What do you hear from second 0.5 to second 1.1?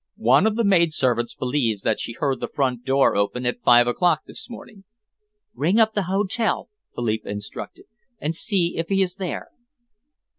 the maid